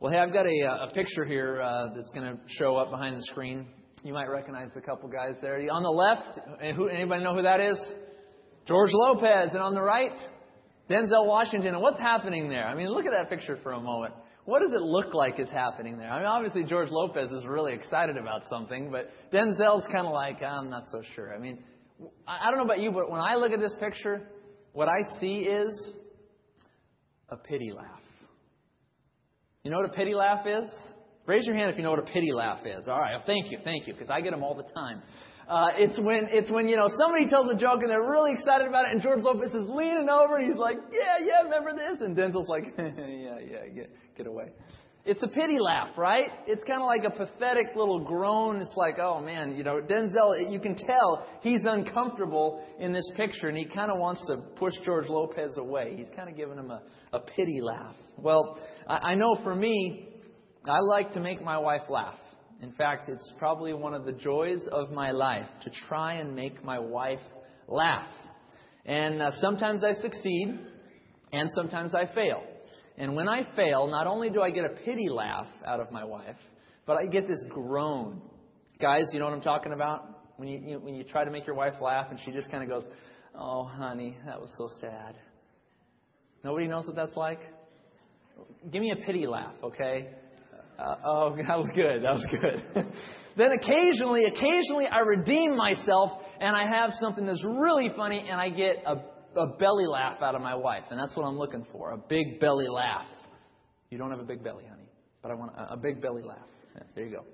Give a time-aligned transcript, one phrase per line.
[0.00, 3.16] Well, hey, I've got a, a picture here uh, that's going to show up behind
[3.16, 3.66] the screen.
[4.04, 5.58] You might recognize the couple guys there.
[5.72, 6.38] On the left,
[6.76, 7.76] who, anybody know who that is?
[8.68, 9.48] George Lopez.
[9.50, 10.16] And on the right,
[10.88, 11.74] Denzel Washington.
[11.74, 12.64] And what's happening there?
[12.64, 14.14] I mean, look at that picture for a moment.
[14.44, 16.12] What does it look like is happening there?
[16.12, 20.40] I mean, obviously George Lopez is really excited about something, but Denzel's kind of like,
[20.44, 21.34] I'm not so sure.
[21.34, 21.58] I mean,
[22.24, 24.28] I don't know about you, but when I look at this picture,
[24.74, 25.94] what I see is
[27.30, 27.97] a pity laugh.
[29.64, 30.70] You know what a pity laugh is?
[31.26, 32.88] Raise your hand if you know what a pity laugh is.
[32.88, 35.02] All right, well, thank you, thank you, because I get them all the time.
[35.48, 38.68] Uh, it's when it's when you know somebody tells a joke and they're really excited
[38.68, 42.00] about it, and George Lopez is leaning over and he's like, "Yeah, yeah, remember this?"
[42.00, 44.52] And Denzel's like, "Yeah, yeah, get get away."
[45.10, 46.26] It's a pity laugh, right?
[46.46, 48.56] It's kind of like a pathetic little groan.
[48.60, 53.48] It's like, oh man, you know, Denzel, you can tell he's uncomfortable in this picture
[53.48, 55.94] and he kind of wants to push George Lopez away.
[55.96, 56.82] He's kind of giving him a,
[57.14, 57.94] a pity laugh.
[58.18, 60.10] Well, I, I know for me,
[60.66, 62.18] I like to make my wife laugh.
[62.60, 66.62] In fact, it's probably one of the joys of my life to try and make
[66.62, 67.22] my wife
[67.66, 68.08] laugh.
[68.84, 70.58] And uh, sometimes I succeed,
[71.32, 72.42] and sometimes I fail.
[72.98, 76.04] And when I fail, not only do I get a pity laugh out of my
[76.04, 76.36] wife,
[76.84, 78.20] but I get this groan.
[78.80, 80.24] Guys, you know what I'm talking about?
[80.36, 82.62] When you, you when you try to make your wife laugh and she just kind
[82.62, 82.84] of goes,
[83.34, 85.14] "Oh, honey, that was so sad."
[86.44, 87.40] Nobody knows what that's like.
[88.70, 90.08] Give me a pity laugh, okay?
[90.78, 92.02] Uh, oh, that was good.
[92.02, 92.62] That was good.
[93.36, 98.48] then occasionally, occasionally I redeem myself and I have something that's really funny and I
[98.48, 98.96] get a
[99.36, 102.40] a belly laugh out of my wife, and that's what I'm looking for a big
[102.40, 103.06] belly laugh.
[103.90, 104.88] You don't have a big belly, honey,
[105.22, 106.38] but I want a, a big belly laugh.
[106.74, 107.24] Yeah, there you go.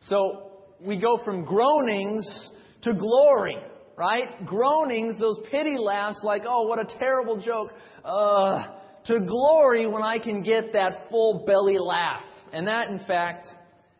[0.00, 2.50] So we go from groanings
[2.82, 3.56] to glory,
[3.96, 4.44] right?
[4.46, 7.72] Groanings, those pity laughs, like, oh, what a terrible joke,
[8.04, 8.64] uh,
[9.06, 12.22] to glory when I can get that full belly laugh.
[12.52, 13.46] And that, in fact,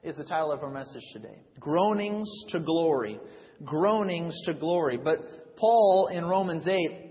[0.02, 3.18] is the title of our message today Groanings to Glory.
[3.64, 4.98] Groanings to Glory.
[5.02, 7.05] But Paul in Romans 8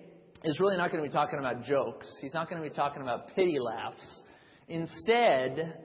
[0.45, 2.07] is really not going to be talking about jokes.
[2.21, 4.21] He's not going to be talking about pity laughs.
[4.67, 5.79] Instead,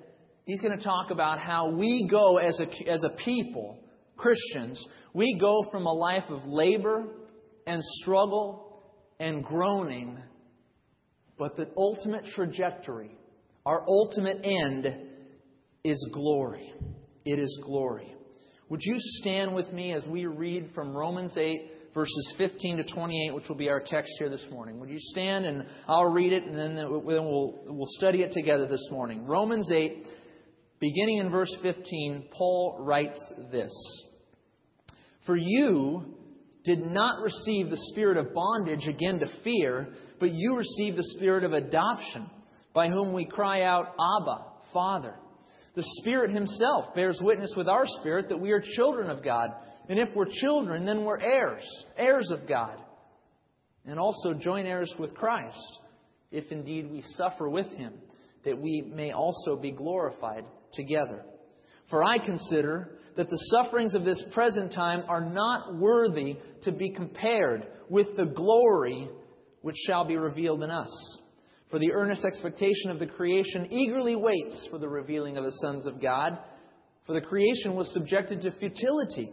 [0.45, 3.79] he's going to talk about how we go as a, as a people,
[4.17, 4.85] Christians,
[5.15, 7.05] we go from a life of labor
[7.67, 8.83] and struggle
[9.19, 10.19] and groaning,
[11.39, 13.17] but the ultimate trajectory,
[13.65, 14.95] our ultimate end,
[15.85, 16.73] is glory.
[17.25, 18.15] It is glory.
[18.69, 21.71] Would you stand with me as we read from Romans 8?
[21.95, 24.79] Verses 15 to 28, which will be our text here this morning.
[24.81, 28.67] Would you stand and I'll read it and uh, then we'll, we'll study it together
[28.67, 29.27] this morning.
[29.27, 30.03] Romans 8,
[30.79, 33.21] beginning in verse 15, Paul writes
[33.51, 33.73] this
[35.27, 36.17] For you
[36.65, 41.45] did not receive the spirit of bondage again to fear, but you received the spirit
[41.45, 42.29] of adoption,
[42.75, 45.15] by whom we cry out, Abba, Father.
[45.75, 49.51] The Spirit Himself bears witness with our spirit that we are children of God.
[49.91, 51.65] And if we're children, then we're heirs,
[51.97, 52.77] heirs of God,
[53.85, 55.81] and also joint heirs with Christ,
[56.31, 57.95] if indeed we suffer with him,
[58.45, 61.25] that we may also be glorified together.
[61.91, 66.91] For I consider that the sufferings of this present time are not worthy to be
[66.91, 69.09] compared with the glory
[69.63, 71.19] which shall be revealed in us.
[71.73, 75.85] For the earnest expectation of the creation eagerly waits for the revealing of the sons
[75.89, 76.39] of God.
[77.09, 79.33] For the creation was subjected to futility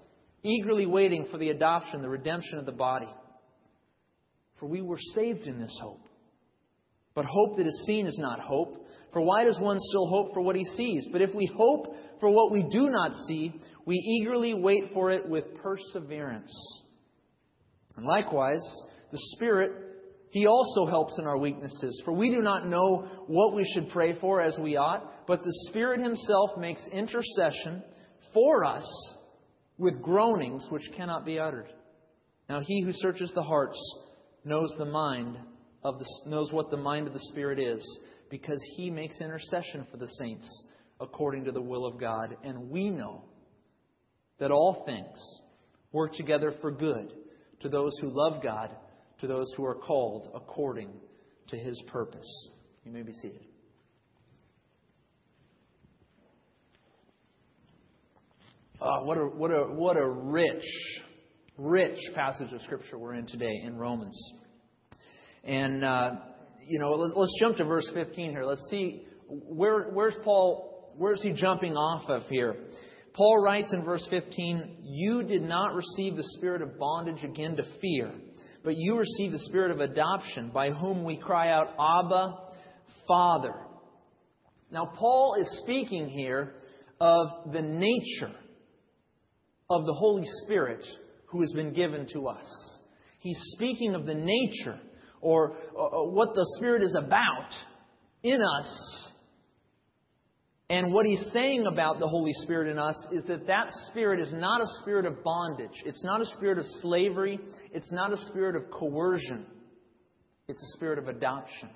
[0.43, 3.09] eagerly waiting for the adoption, the redemption of the body.
[4.59, 6.05] For we were saved in this hope.
[7.13, 8.87] But hope that is seen is not hope.
[9.11, 11.09] For why does one still hope for what he sees?
[11.11, 13.53] But if we hope for what we do not see,
[13.85, 16.53] we eagerly wait for it with perseverance.
[17.97, 18.63] And likewise,
[19.11, 19.71] the Spirit,
[20.29, 22.01] He also helps in our weaknesses.
[22.05, 25.53] For we do not know what we should pray for as we ought, but the
[25.69, 27.83] Spirit Himself makes intercession
[28.33, 29.15] for us
[29.81, 31.67] with groanings which cannot be uttered.
[32.47, 33.79] Now he who searches the hearts
[34.45, 35.37] knows the mind
[35.83, 37.83] of the, knows what the mind of the Spirit is,
[38.29, 40.63] because he makes intercession for the saints
[40.99, 42.37] according to the will of God.
[42.43, 43.23] And we know
[44.39, 45.17] that all things
[45.91, 47.13] work together for good
[47.61, 48.69] to those who love God,
[49.19, 50.89] to those who are called according
[51.47, 52.49] to his purpose.
[52.85, 53.50] You may be seated.
[58.83, 60.65] Oh, what a what a what a rich,
[61.55, 64.19] rich passage of scripture we're in today in Romans.
[65.43, 66.15] And uh,
[66.65, 68.43] you know, let's jump to verse 15 here.
[68.43, 72.55] Let's see where where's Paul where's he jumping off of here?
[73.13, 77.63] Paul writes in verse 15, "You did not receive the spirit of bondage again to
[77.81, 78.11] fear,
[78.63, 82.35] but you received the spirit of adoption, by whom we cry out, Abba,
[83.07, 83.53] Father."
[84.71, 86.55] Now, Paul is speaking here
[86.99, 88.31] of the nature
[89.71, 90.85] of the Holy Spirit
[91.27, 92.45] who has been given to us.
[93.19, 94.79] He's speaking of the nature
[95.21, 97.51] or uh, what the Spirit is about
[98.21, 99.11] in us.
[100.69, 104.31] And what he's saying about the Holy Spirit in us is that that spirit is
[104.31, 105.83] not a spirit of bondage.
[105.85, 107.39] It's not a spirit of slavery.
[107.73, 109.45] It's not a spirit of coercion.
[110.47, 111.69] It's a spirit of adoption.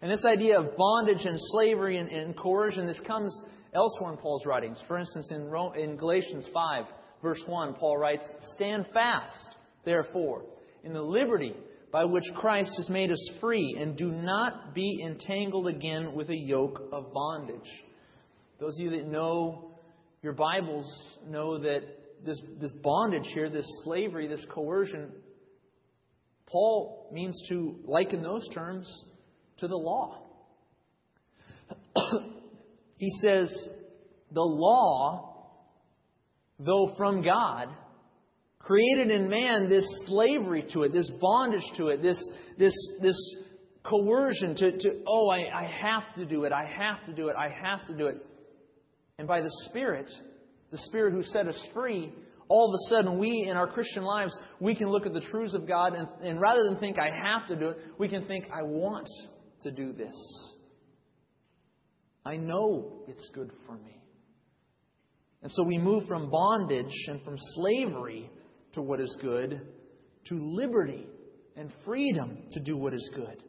[0.00, 3.36] And this idea of bondage and slavery and, and coercion, this comes
[3.74, 4.80] elsewhere in Paul's writings.
[4.86, 6.84] For instance, in, Rome, in Galatians 5,
[7.26, 8.24] verse 1, Paul writes,
[8.54, 10.44] Stand fast, therefore,
[10.84, 11.54] in the liberty
[11.90, 16.36] by which Christ has made us free, and do not be entangled again with a
[16.36, 17.68] yoke of bondage.
[18.60, 19.72] Those of you that know
[20.22, 20.86] your Bibles
[21.28, 21.80] know that
[22.24, 25.10] this, this bondage here, this slavery, this coercion,
[26.46, 28.88] Paul means to liken those terms
[29.58, 30.22] to the law.
[32.98, 33.48] he says,
[34.30, 35.35] the law
[36.58, 37.68] though from God,
[38.58, 42.18] created in man this slavery to it, this bondage to it, this,
[42.58, 43.36] this, this
[43.84, 47.36] coercion to, to oh, I, I have to do it, I have to do it,
[47.36, 48.24] I have to do it.
[49.18, 50.10] And by the Spirit,
[50.70, 52.12] the Spirit who set us free,
[52.48, 55.54] all of a sudden we, in our Christian lives, we can look at the truths
[55.54, 58.46] of God and, and rather than think, I have to do it, we can think,
[58.52, 59.08] I want
[59.62, 60.14] to do this.
[62.24, 64.00] I know it's good for me.
[65.42, 68.30] And so we move from bondage and from slavery
[68.72, 69.60] to what is good
[70.28, 71.06] to liberty
[71.56, 73.42] and freedom to do what is good.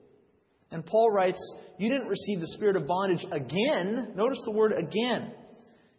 [0.71, 1.39] And Paul writes,
[1.77, 4.13] You didn't receive the spirit of bondage again.
[4.15, 5.31] Notice the word again.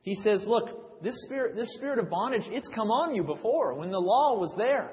[0.02, 3.90] He says, Look, this spirit, this spirit of bondage, it's come on you before when
[3.90, 4.92] the law was there.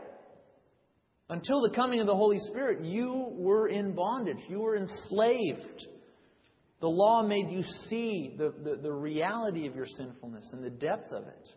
[1.30, 4.38] Until the coming of the Holy Spirit, you were in bondage.
[4.48, 5.88] You were enslaved
[6.86, 11.12] the law made you see the, the, the, reality of your sinfulness and the depth
[11.12, 11.50] of it.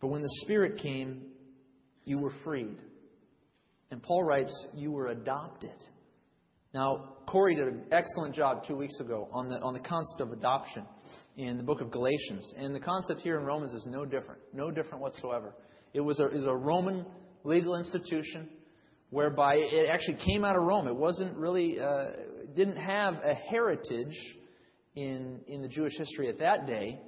[0.00, 1.24] But when the Spirit came,
[2.06, 2.78] you were freed.
[3.90, 5.76] And Paul writes, you were adopted.
[6.72, 10.32] Now, Corey did an excellent job two weeks ago on the, on the concept of
[10.32, 10.86] adoption
[11.36, 12.54] in the book of Galatians.
[12.56, 15.54] And the concept here in Romans is no different, no different whatsoever.
[15.92, 17.04] It was a, was a Roman
[17.44, 18.48] legal institution
[19.12, 20.88] whereby it actually came out of Rome.
[20.88, 22.12] It wasn't really, uh,
[22.56, 24.16] didn't have a heritage
[24.96, 26.98] in, in the Jewish history at that day.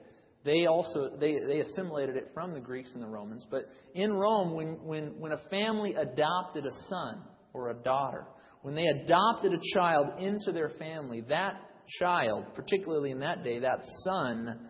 [0.45, 3.47] They also they, they assimilated it from the Greeks and the Romans.
[3.51, 7.23] But in Rome, when, when, when a family adopted a son
[7.55, 8.27] or a daughter,
[8.61, 11.55] when they adopted a child into their family, that
[12.01, 14.69] child, particularly in that day, that son,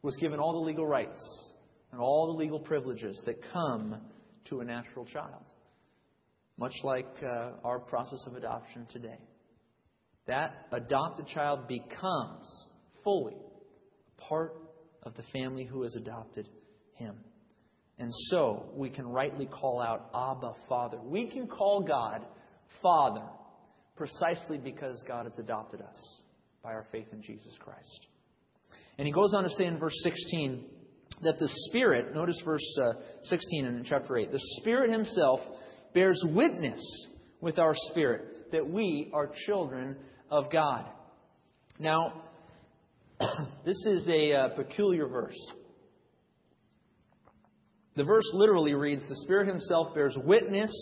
[0.00, 1.52] was given all the legal rights
[1.92, 4.00] and all the legal privileges that come
[4.46, 5.44] to a natural child
[6.58, 9.18] much like uh, our process of adoption today.
[10.26, 12.68] That adopted child becomes
[13.02, 13.36] fully
[14.16, 14.54] part
[15.02, 16.48] of the family who has adopted
[16.94, 17.16] him.
[17.98, 20.98] And so we can rightly call out Abba, Father.
[21.02, 22.24] We can call God
[22.82, 23.26] Father
[23.96, 26.22] precisely because God has adopted us
[26.62, 28.06] by our faith in Jesus Christ.
[28.98, 30.64] And he goes on to say in verse 16
[31.22, 32.94] that the Spirit, notice verse uh,
[33.24, 35.40] 16 in chapter 8, the Spirit Himself
[35.94, 36.80] bears witness
[37.40, 39.96] with our spirit that we are children
[40.30, 40.84] of God.
[41.78, 42.24] Now,
[43.64, 45.38] this is a uh, peculiar verse.
[47.96, 50.72] The verse literally reads The Spirit Himself bears witness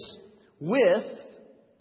[0.61, 1.05] with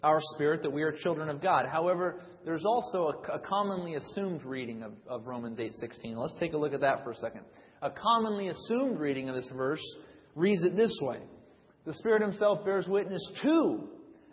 [0.02, 1.66] our spirit that we are children of God.
[1.70, 6.16] However, there's also a, a commonly assumed reading of, of Romans 8:16.
[6.16, 7.42] Let's take a look at that for a second.
[7.80, 9.82] A commonly assumed reading of this verse
[10.34, 11.20] reads it this way
[11.84, 13.88] the Spirit Himself bears witness to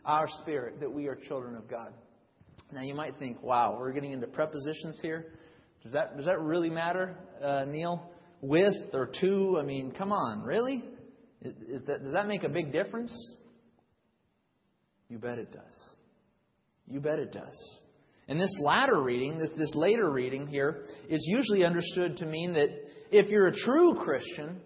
[0.06, 1.94] our spirit that we are children of God.
[2.72, 5.34] Now you might think, wow, we're getting into prepositions here.
[5.84, 8.12] Does that, does that really matter, uh, Neil?
[8.42, 9.58] With or to?
[9.60, 10.84] I mean, come on, really?
[11.42, 13.12] Is, is that, does that make a big difference?
[15.10, 15.96] You bet it does.
[16.88, 17.82] You bet it does.
[18.28, 22.70] And this latter reading, this, this later reading here, is usually understood to mean that
[23.12, 24.62] if you're a true Christian,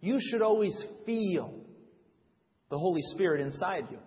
[0.00, 1.57] you should always feel
[2.70, 3.98] the Holy Spirit inside you.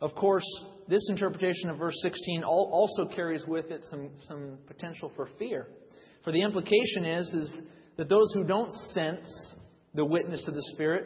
[0.00, 0.44] Of course,
[0.86, 5.66] this interpretation of verse 16 also carries with it some, some potential for fear.
[6.24, 7.52] For the implication is, is
[7.96, 9.26] that those who don't sense
[9.94, 11.04] the witness of the Spirit,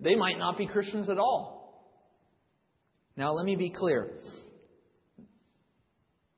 [0.00, 1.90] they might not be Christians at all.
[3.16, 4.10] Now, let me be clear.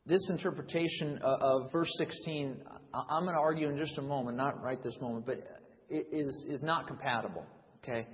[0.04, 2.62] This interpretation uh, of verse 16,
[2.94, 5.38] I'm going to argue in just a moment, not right this moment, but
[5.90, 7.44] is, is not compatible.
[7.82, 8.06] Okay?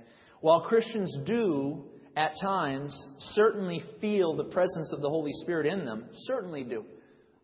[0.43, 1.85] While Christians do,
[2.17, 2.93] at times,
[3.31, 6.83] certainly feel the presence of the Holy Spirit in them, certainly do.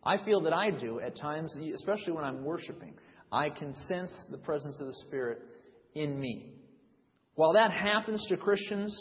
[0.04, 2.92] I feel that I do at times, especially when I'm worshiping.
[3.32, 5.38] I can sense the presence of the Spirit
[5.94, 6.52] in me.
[7.36, 8.94] While that happens to Christians,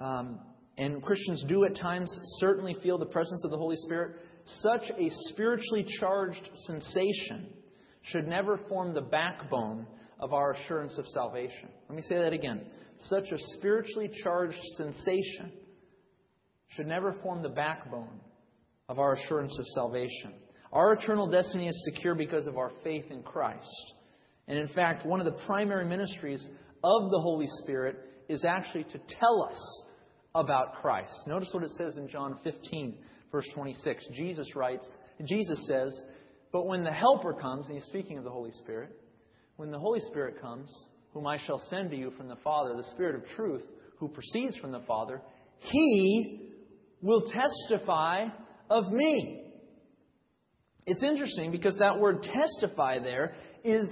[0.00, 0.40] um,
[0.78, 4.16] and Christians do at times certainly feel the presence of the Holy Spirit,
[4.62, 7.52] such a spiritually charged sensation
[8.00, 9.86] should never form the backbone
[10.20, 11.68] of our assurance of salvation.
[11.88, 12.66] Let me say that again.
[13.00, 15.52] Such a spiritually charged sensation
[16.68, 18.20] should never form the backbone
[18.88, 20.34] of our assurance of salvation.
[20.72, 23.94] Our eternal destiny is secure because of our faith in Christ.
[24.48, 26.44] And in fact, one of the primary ministries
[26.84, 27.96] of the Holy Spirit
[28.28, 29.82] is actually to tell us
[30.34, 31.12] about Christ.
[31.26, 32.98] Notice what it says in John 15,
[33.32, 34.04] verse 26.
[34.14, 34.86] Jesus writes,
[35.26, 35.90] Jesus says,
[36.52, 38.90] But when the Helper comes, and he's speaking of the Holy Spirit,
[39.58, 40.72] when the Holy Spirit comes,
[41.12, 43.64] whom I shall send to you from the Father, the Spirit of truth,
[43.98, 45.20] who proceeds from the Father,
[45.58, 46.52] he
[47.02, 48.26] will testify
[48.70, 49.52] of me.
[50.86, 53.34] It's interesting because that word testify there
[53.64, 53.88] is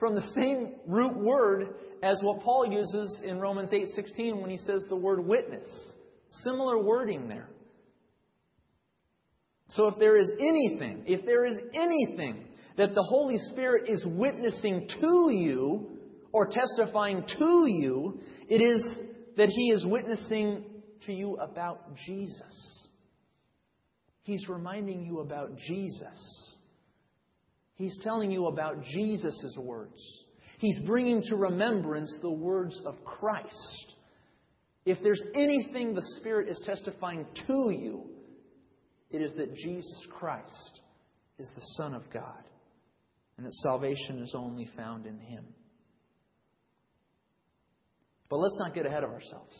[0.00, 4.84] from the same root word as what Paul uses in Romans 8:16 when he says
[4.88, 5.68] the word witness.
[6.42, 7.48] Similar wording there.
[9.68, 12.45] So if there is anything, if there is anything
[12.76, 15.88] that the Holy Spirit is witnessing to you
[16.32, 19.00] or testifying to you, it is
[19.36, 20.64] that he is witnessing
[21.06, 22.88] to you about Jesus.
[24.22, 26.56] He's reminding you about Jesus.
[27.74, 30.00] He's telling you about Jesus' words.
[30.58, 33.94] He's bringing to remembrance the words of Christ.
[34.84, 38.04] If there's anything the Spirit is testifying to you,
[39.10, 40.80] it is that Jesus Christ
[41.38, 42.45] is the Son of God
[43.36, 45.44] and that salvation is only found in Him.
[48.28, 49.56] But let's not get ahead of ourselves.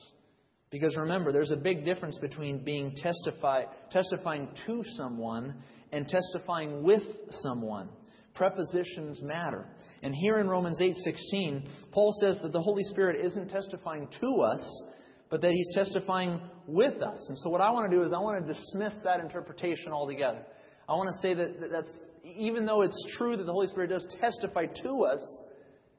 [0.71, 5.55] Because remember, there's a big difference between being testify, testifying to someone
[5.93, 7.89] and testifying with someone.
[8.35, 9.65] Prepositions matter.
[10.03, 14.83] And here in Romans 8:16, Paul says that the Holy Spirit isn't testifying to us,
[15.31, 17.29] but that he's testifying with us.
[17.29, 20.45] And so what I want to do is I want to dismiss that interpretation altogether.
[20.89, 21.99] I want to say that that's
[22.35, 25.41] even though it's true that the Holy Spirit does testify to us,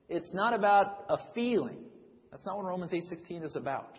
[0.09, 1.77] it's not about a feeling.
[2.31, 3.97] That's not what Romans 8:16 is about.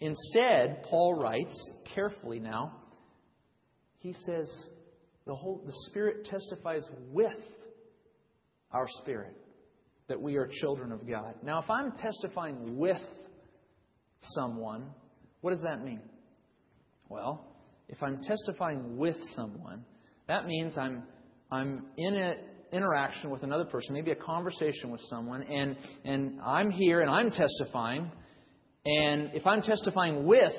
[0.00, 2.76] Instead, Paul writes carefully now.
[3.98, 4.48] He says
[5.26, 7.36] the whole the Spirit testifies with
[8.72, 9.36] our spirit
[10.08, 11.34] that we are children of God.
[11.42, 13.02] Now, if I'm testifying with
[14.22, 14.90] someone,
[15.40, 16.02] what does that mean?
[17.08, 17.46] Well,
[17.88, 19.84] if I'm testifying with someone,
[20.30, 21.02] that means I'm
[21.50, 22.36] I'm in an
[22.72, 27.32] interaction with another person, maybe a conversation with someone, and and I'm here and I'm
[27.32, 28.12] testifying.
[28.86, 30.54] And if I'm testifying with,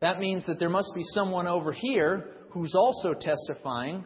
[0.00, 4.04] that means that there must be someone over here who's also testifying.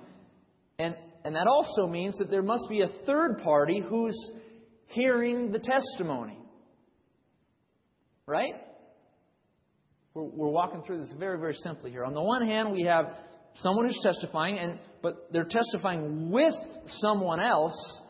[0.79, 4.17] And and that also means that there must be a third party who's
[4.87, 6.39] hearing the testimony.
[8.25, 8.55] Right?
[10.15, 12.05] We're, we're walking through this very, very simply here.
[12.07, 13.15] On the one hand, we have
[13.59, 16.55] someone who's testifying, and but they're testifying with
[16.87, 18.03] someone else.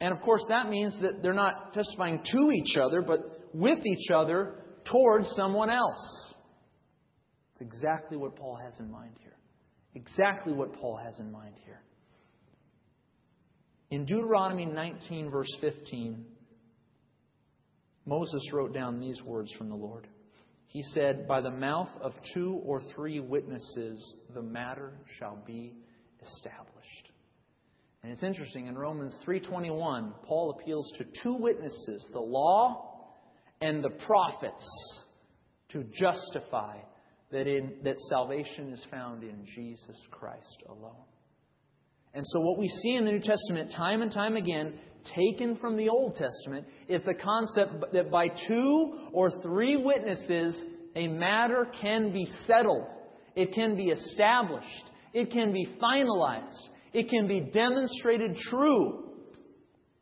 [0.00, 3.20] And of course, that means that they're not testifying to each other, but
[3.54, 4.56] with each other
[4.90, 6.34] towards someone else.
[7.52, 9.36] It's exactly what Paul has in mind here.
[9.94, 11.80] Exactly what Paul has in mind here.
[13.90, 16.24] In Deuteronomy 19, verse 15,
[18.06, 20.08] Moses wrote down these words from the Lord.
[20.72, 25.74] He said, By the mouth of two or three witnesses, the matter shall be
[26.22, 27.10] established.
[28.02, 33.10] And it's interesting, in Romans 3.21, Paul appeals to two witnesses, the law
[33.60, 35.04] and the prophets,
[35.72, 36.78] to justify
[37.32, 41.04] that, in, that salvation is found in Jesus Christ alone.
[42.14, 44.72] And so, what we see in the New Testament time and time again,
[45.04, 51.08] taken from the Old Testament, is the concept that by two or three witnesses, a
[51.08, 52.86] matter can be settled,
[53.34, 59.10] it can be established, it can be finalized, it can be demonstrated true.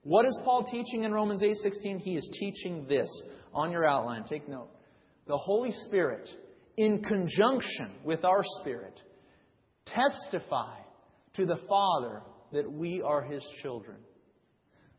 [0.03, 1.99] What is Paul teaching in Romans 8:16?
[1.99, 3.09] He is teaching this
[3.53, 4.25] on your outline.
[4.25, 4.71] Take note.
[5.27, 6.29] The Holy Spirit,
[6.77, 8.99] in conjunction with our spirit,
[9.87, 10.77] testify
[11.35, 13.99] to the Father that we are His children.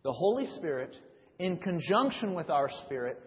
[0.03, 0.95] The Holy Spirit,
[1.39, 3.21] in conjunction with our spirit,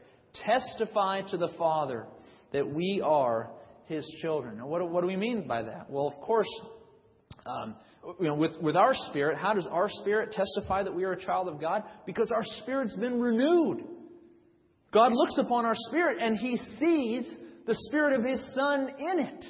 [0.47, 2.07] testify to the Father
[2.53, 3.51] that we are
[3.87, 4.59] His children.
[4.59, 5.89] Now, what, what do we mean by that?
[5.89, 6.49] Well, of course,
[7.47, 7.77] um,
[8.21, 11.21] you know, with, with our spirit, how does our spirit testify that we are a
[11.21, 11.83] child of God?
[12.07, 13.85] Because our spirit's been renewed.
[14.93, 17.29] God looks upon our spirit and He sees
[17.67, 19.45] the Spirit of His Son in it.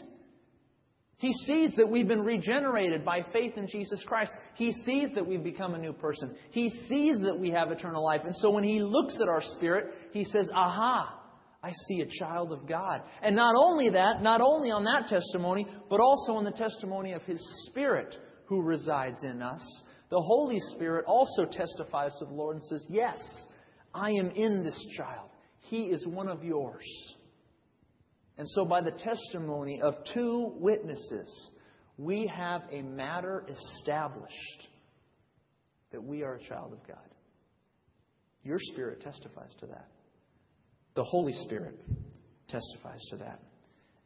[1.24, 4.30] He sees that we've been regenerated by faith in Jesus Christ.
[4.56, 6.36] He sees that we've become a new person.
[6.50, 8.20] He sees that we have eternal life.
[8.26, 11.18] And so when He looks at our spirit, He says, Aha,
[11.62, 13.00] I see a child of God.
[13.22, 17.22] And not only that, not only on that testimony, but also on the testimony of
[17.22, 17.40] His
[17.70, 18.14] Spirit
[18.44, 19.62] who resides in us.
[20.10, 23.18] The Holy Spirit also testifies to the Lord and says, Yes,
[23.94, 25.30] I am in this child.
[25.60, 26.84] He is one of yours.
[28.36, 31.50] And so, by the testimony of two witnesses,
[31.96, 34.68] we have a matter established
[35.92, 36.98] that we are a child of God.
[38.42, 39.88] Your spirit testifies to that.
[40.96, 41.78] The Holy Spirit
[42.48, 43.40] testifies to that.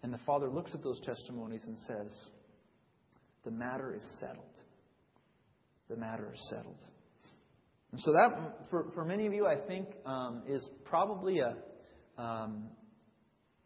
[0.03, 2.15] And the Father looks at those testimonies and says,
[3.45, 4.45] The matter is settled.
[5.89, 6.85] The matter is settled.
[7.93, 11.57] And so, that, for, for many of you, I think, um, is probably a,
[12.21, 12.69] um,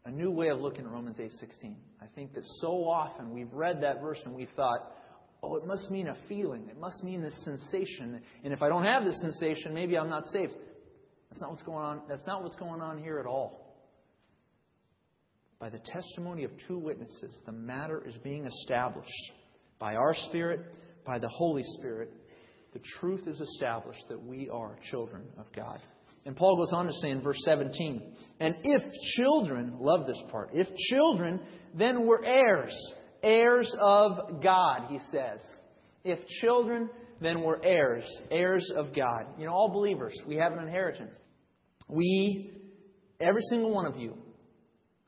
[0.05, 1.77] a new way of looking at Romans 8:16.
[2.01, 4.93] I think that so often we've read that verse and we thought,
[5.43, 6.69] "Oh, it must mean a feeling.
[6.69, 8.23] It must mean this sensation.
[8.43, 10.55] And if I don't have this sensation, maybe I'm not saved."
[11.31, 12.03] That's not what's going on.
[12.09, 13.63] That's not what's going on here at all.
[15.59, 19.33] By the testimony of two witnesses, the matter is being established
[19.79, 20.61] by our spirit,
[21.05, 22.13] by the Holy Spirit.
[22.73, 25.81] The truth is established that we are children of God.
[26.25, 28.83] And Paul goes on to say in verse 17, and if
[29.17, 31.41] children, love this part, if children,
[31.75, 32.77] then we're heirs,
[33.23, 35.41] heirs of God, he says.
[36.05, 39.27] If children, then we're heirs, heirs of God.
[39.39, 41.17] You know, all believers, we have an inheritance.
[41.89, 42.53] We,
[43.21, 44.17] every single one of you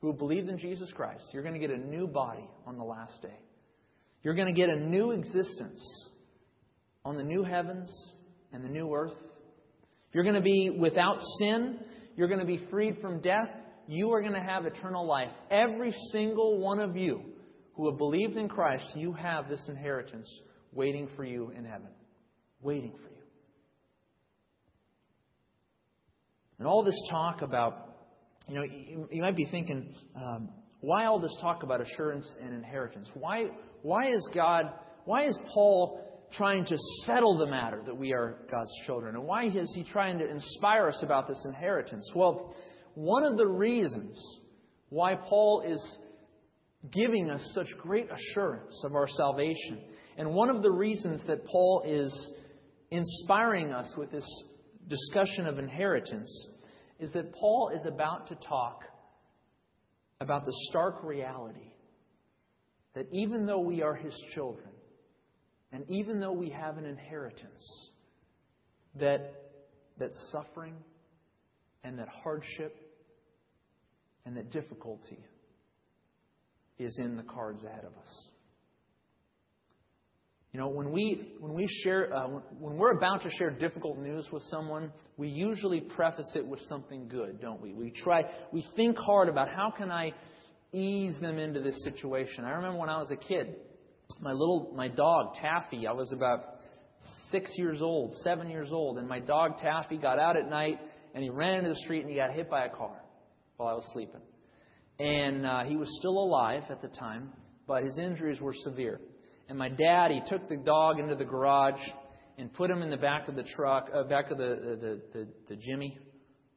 [0.01, 3.21] who believed in Jesus Christ, you're going to get a new body on the last
[3.21, 3.39] day.
[4.21, 5.81] You're going to get a new existence
[7.05, 7.89] on the new heavens
[8.51, 9.13] and the new earth
[10.15, 11.77] you're going to be without sin.
[12.15, 13.49] You're going to be freed from death.
[13.85, 15.27] You are going to have eternal life.
[15.51, 17.21] Every single one of you
[17.73, 20.25] who have believed in Christ, you have this inheritance
[20.71, 21.89] waiting for you in heaven.
[22.61, 23.23] Waiting for you.
[26.59, 27.97] And all this talk about,
[28.47, 30.47] you know, you, you might be thinking, um,
[30.79, 33.11] why all this talk about assurance and inheritance?
[33.15, 33.47] Why,
[33.81, 34.71] why is God,
[35.03, 39.15] why is Paul trying to settle the matter that we are God's children?
[39.15, 42.09] And why is he trying to inspire us about this inheritance?
[42.15, 42.55] Well,
[42.95, 44.21] one of the reasons
[44.89, 45.99] why Paul is
[46.91, 49.79] giving us such great assurance of our salvation,
[50.17, 52.31] and one of the reasons that Paul is
[52.91, 54.25] inspiring us with this
[54.87, 56.49] discussion of inheritance,
[56.99, 58.83] is that Paul is about to talk
[60.21, 61.73] about the stark reality
[62.93, 64.69] that even though we are his children,
[65.75, 67.89] and even though we have an inheritance,
[68.97, 69.33] that,
[69.99, 70.73] that suffering
[71.83, 72.77] and that hardship
[74.25, 75.19] and that difficulty
[76.79, 78.29] is in the cards ahead of us.
[80.53, 84.29] You know, when we when we share uh, when we're about to share difficult news
[84.31, 87.73] with someone, we usually preface it with something good, don't we?
[87.73, 90.13] We try we think hard about how can I
[90.71, 92.45] ease them into this situation.
[92.45, 93.57] I remember when I was a kid,
[94.19, 95.87] my little my dog Taffy.
[95.87, 96.45] I was about
[97.31, 100.79] six years old, seven years old, and my dog Taffy got out at night
[101.13, 103.01] and he ran into the street and he got hit by a car
[103.57, 104.21] while I was sleeping.
[104.99, 107.33] And uh, he was still alive at the time,
[107.67, 108.99] but his injuries were severe.
[109.49, 111.81] And my dad, he took the dog into the garage
[112.37, 115.01] and put him in the back of the truck, uh, back of the the, the
[115.13, 115.97] the the Jimmy,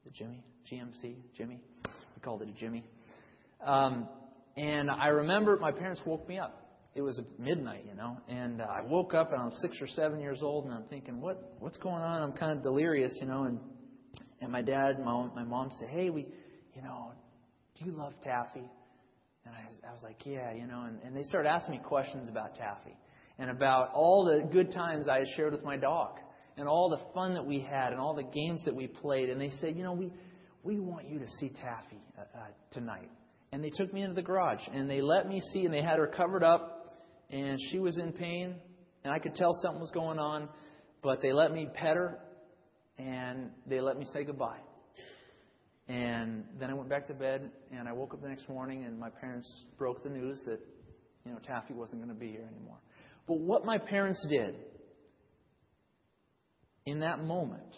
[0.05, 1.61] the Jimmy GMC Jimmy.
[1.85, 2.85] We called it a Jimmy.
[3.65, 4.09] Um,
[4.57, 8.65] and I remember my parents woke me up it was midnight, you know, and uh,
[8.65, 11.55] I woke up and I was six or seven years old, and I'm thinking, what
[11.61, 12.23] what's going on?
[12.23, 13.59] I'm kind of delirious, you know, and
[14.41, 16.27] and my dad my my mom say, hey, we,
[16.75, 17.13] you know,
[17.79, 18.69] do you love Taffy?
[19.45, 22.29] And I, I was like, yeah, you know, and, and they started asking me questions
[22.29, 22.97] about Taffy
[23.39, 26.19] and about all the good times I had shared with my dog
[26.57, 29.31] and all the fun that we had and all the games that we played.
[29.31, 30.13] And they said, you know, we
[30.63, 32.41] we want you to see Taffy uh, uh,
[32.73, 33.11] tonight.
[33.53, 35.99] And they took me into the garage and they let me see, and they had
[35.99, 36.78] her covered up
[37.31, 38.55] and she was in pain,
[39.05, 40.49] and I could tell something was going on,
[41.03, 42.19] but they let me pet her,
[42.99, 44.61] and they let me say goodbye.
[45.89, 48.99] And then I went back to bed, and I woke up the next morning, and
[48.99, 50.59] my parents broke the news that,
[51.25, 52.79] you know, Taffy wasn't going to be here anymore.
[53.27, 54.57] But what my parents did
[56.85, 57.77] in that moment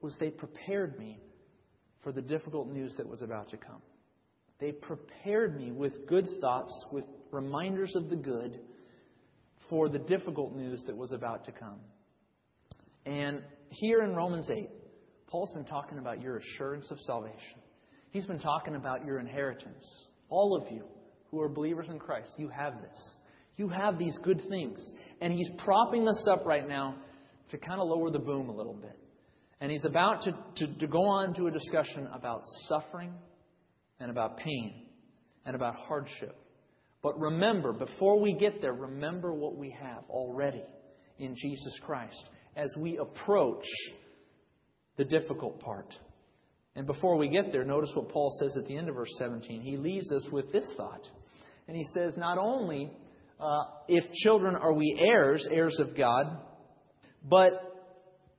[0.00, 1.18] was they prepared me
[2.02, 3.82] for the difficult news that was about to come.
[4.60, 8.60] They prepared me with good thoughts, with reminders of the good,
[9.68, 11.80] for the difficult news that was about to come.
[13.04, 14.68] And here in Romans 8,
[15.26, 17.60] Paul's been talking about your assurance of salvation.
[18.10, 19.84] He's been talking about your inheritance.
[20.28, 20.84] All of you
[21.30, 23.18] who are believers in Christ, you have this.
[23.56, 24.78] You have these good things.
[25.20, 26.96] And he's propping us up right now
[27.50, 28.98] to kind of lower the boom a little bit.
[29.60, 33.12] And he's about to, to, to go on to a discussion about suffering
[33.98, 34.86] and about pain
[35.44, 36.36] and about hardship.
[37.06, 40.64] But remember, before we get there, remember what we have already
[41.20, 42.20] in Jesus Christ
[42.56, 43.64] as we approach
[44.96, 45.94] the difficult part.
[46.74, 49.60] And before we get there, notice what Paul says at the end of verse 17.
[49.60, 51.08] He leaves us with this thought.
[51.68, 52.90] And he says, Not only
[53.38, 56.26] uh, if children are we heirs, heirs of God,
[57.22, 57.52] but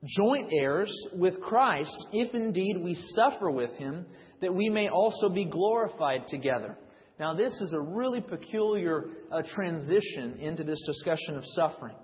[0.03, 4.07] joint heirs with Christ, if indeed we suffer with him,
[4.41, 6.75] that we may also be glorified together.
[7.19, 11.95] Now, this is a really peculiar uh, transition into this discussion of suffering.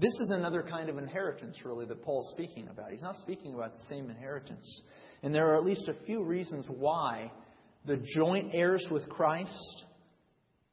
[0.00, 2.90] This is another kind of inheritance, really, that Paul's speaking about.
[2.90, 4.82] He's not speaking about the same inheritance.
[5.22, 7.30] And there are at least a few reasons why
[7.84, 9.84] the joint heirs with Christ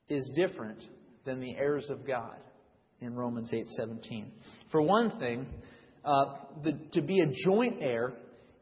[0.07, 0.83] is different
[1.25, 2.37] than the heirs of God
[3.01, 4.31] in Romans 8:17.
[4.71, 5.45] For one thing,
[6.03, 8.13] uh, the, to be a joint heir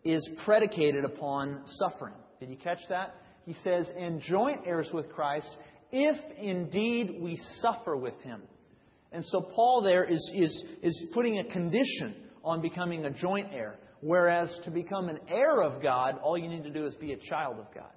[0.03, 2.15] is predicated upon suffering.
[2.39, 3.15] Did you catch that?
[3.47, 5.57] He says, "And joint heirs with Christ,
[5.91, 8.43] if indeed we suffer with Him."
[9.11, 13.79] And so Paul there is, is, is putting a condition on becoming a joint heir.
[14.01, 17.17] Whereas to become an heir of God, all you need to do is be a
[17.17, 17.91] child of God.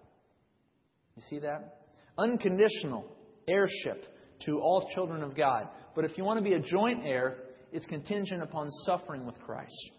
[1.17, 1.81] You see that?
[2.17, 3.05] Unconditional
[3.47, 4.05] heirship
[4.47, 5.69] to all children of God.
[5.95, 7.39] But if you want to be a joint heir,
[7.73, 9.91] it's contingent upon suffering with Christ.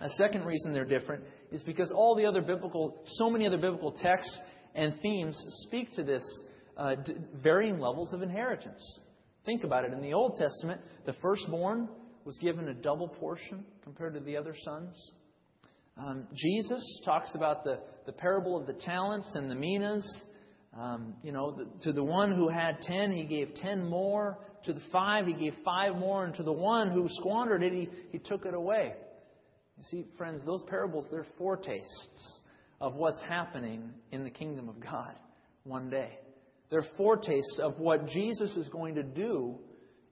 [0.00, 3.92] A second reason they're different is because all the other biblical, so many other biblical
[3.92, 4.36] texts
[4.74, 6.24] and themes speak to this
[6.76, 6.96] uh,
[7.42, 9.00] varying levels of inheritance.
[9.46, 9.92] Think about it.
[9.92, 11.88] In the Old Testament, the firstborn
[12.24, 15.12] was given a double portion compared to the other sons.
[15.96, 20.24] Um, Jesus talks about the, the parable of the talents and the minas.
[20.76, 24.38] Um, you know, the, to the one who had ten, he gave ten more.
[24.64, 26.24] To the five, he gave five more.
[26.24, 28.94] And to the one who squandered it, he, he took it away.
[29.76, 32.40] You see, friends, those parables, they're foretastes
[32.80, 35.14] of what's happening in the kingdom of God
[35.64, 36.18] one day.
[36.70, 39.58] They're foretastes of what Jesus is going to do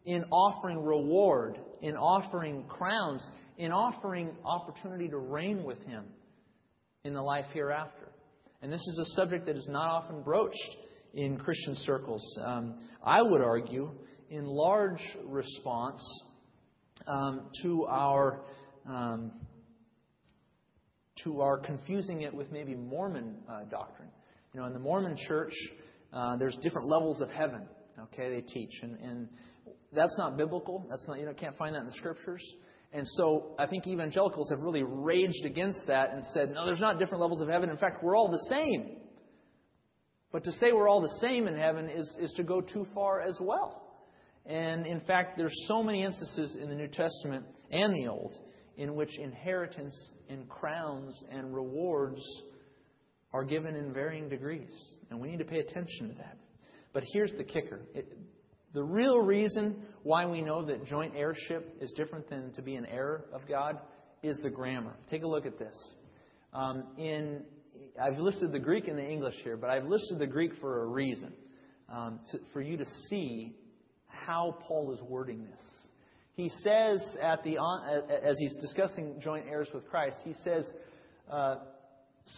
[0.04, 3.26] in offering reward, in offering crowns,
[3.58, 6.04] in offering opportunity to reign with Him
[7.04, 8.08] in the life hereafter.
[8.60, 10.76] And this is a subject that is not often broached
[11.14, 12.22] in Christian circles.
[12.44, 13.90] Um, I would argue,
[14.30, 16.00] in large response
[17.06, 18.40] um, to our
[18.88, 19.32] um,
[21.24, 24.08] to our confusing it with maybe Mormon uh, doctrine.
[24.52, 25.54] You know, in the Mormon Church,
[26.12, 27.66] uh, there's different levels of heaven.
[28.04, 29.28] Okay, they teach, and, and
[29.92, 30.86] that's not biblical.
[30.88, 32.42] That's not you know can't find that in the scriptures.
[32.92, 36.98] And so I think evangelicals have really raged against that and said, no, there's not
[36.98, 37.70] different levels of heaven.
[37.70, 38.98] In fact, we're all the same.
[40.30, 43.22] But to say we're all the same in heaven is, is to go too far
[43.22, 43.82] as well.
[44.44, 48.36] And in fact, there's so many instances in the New Testament and the Old
[48.76, 49.94] in which inheritance
[50.28, 52.22] and crowns and rewards
[53.32, 54.72] are given in varying degrees.
[55.10, 56.36] And we need to pay attention to that.
[56.92, 57.80] But here's the kicker.
[57.94, 58.06] It,
[58.74, 62.86] the real reason why we know that joint heirship is different than to be an
[62.86, 63.78] heir of God
[64.22, 64.94] is the grammar.
[65.10, 65.76] Take a look at this.
[66.52, 67.42] Um, in
[68.00, 70.86] I've listed the Greek and the English here, but I've listed the Greek for a
[70.86, 71.32] reason,
[71.92, 73.54] um, to, for you to see
[74.06, 75.66] how Paul is wording this.
[76.34, 77.58] He says at the
[78.24, 80.64] as he's discussing joint heirs with Christ, he says,
[81.30, 81.56] uh,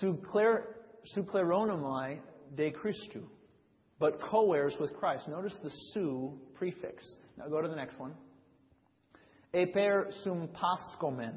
[0.02, 2.18] "Sukleronomai
[2.57, 3.22] de Christu."
[3.98, 5.28] but co heirs with Christ.
[5.28, 7.02] Notice the su prefix.
[7.38, 8.14] Now go to the next one.
[9.54, 11.35] Eper sum pascomen,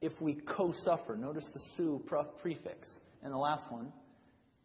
[0.00, 1.16] if we co suffer.
[1.16, 2.02] Notice the su
[2.42, 2.88] prefix.
[3.22, 3.92] And the last one.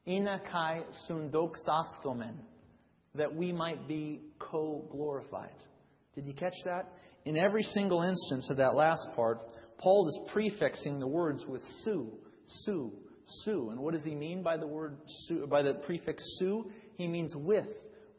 [0.08, 2.34] Inakai sundoxastomen,
[3.16, 5.64] that we might be co glorified.
[6.16, 6.92] Did you catch that?
[7.26, 9.40] In every single instance of that last part,
[9.78, 12.12] Paul is prefixing the words with su,
[12.48, 12.92] su,
[13.44, 13.70] su.
[13.72, 16.72] And what does he mean by the word su, by the prefix su?
[16.98, 17.68] He means with,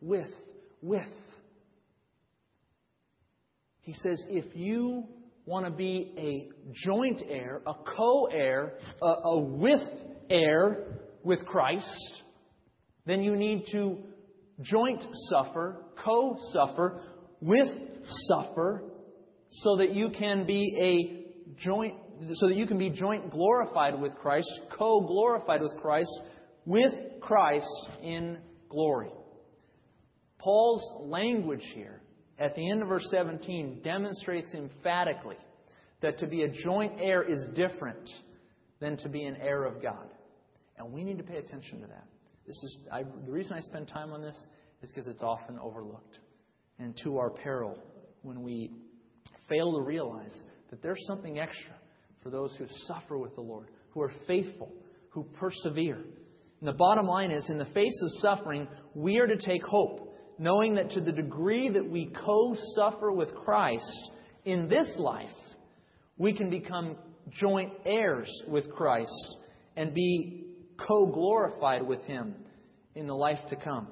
[0.01, 0.31] with,
[0.81, 1.03] with.
[3.83, 5.05] He says, if you
[5.47, 6.49] want to be a
[6.87, 9.89] joint heir, a co heir, a, a with
[10.31, 12.23] heir with Christ,
[13.07, 13.99] then you need to
[14.63, 17.03] joint suffer, co suffer,
[17.41, 17.69] with
[18.29, 18.83] suffer
[19.51, 21.95] so that you can be a joint
[22.35, 26.11] so that you can be joint glorified with Christ, co glorified with Christ,
[26.67, 29.11] with Christ in glory.
[30.39, 32.01] Paul's language here
[32.39, 35.37] at the end of verse 17 demonstrates emphatically
[36.03, 38.09] that to be a joint heir is different
[38.81, 40.09] than to be an heir of God.
[40.79, 42.07] And we need to pay attention to that.
[42.47, 44.37] This is I, the reason I spend time on this
[44.83, 46.19] is because it's often overlooked.
[46.81, 47.79] And to our peril
[48.23, 48.71] when we
[49.51, 50.35] fail to realize
[50.71, 51.75] that there's something extra
[52.23, 54.73] for those who suffer with the Lord, who are faithful,
[55.11, 55.97] who persevere.
[55.97, 60.17] And the bottom line is, in the face of suffering, we are to take hope,
[60.39, 64.11] knowing that to the degree that we co suffer with Christ
[64.47, 65.29] in this life,
[66.17, 66.97] we can become
[67.31, 69.37] joint heirs with Christ
[69.77, 70.47] and be
[70.79, 72.35] co glorified with Him
[72.95, 73.89] in the life to come.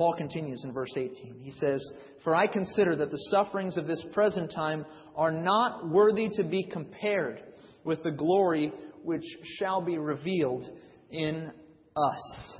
[0.00, 1.40] Paul continues in verse 18.
[1.42, 1.86] He says,
[2.24, 6.62] For I consider that the sufferings of this present time are not worthy to be
[6.72, 7.42] compared
[7.84, 8.72] with the glory
[9.04, 9.24] which
[9.58, 10.64] shall be revealed
[11.10, 11.50] in
[11.94, 12.56] us.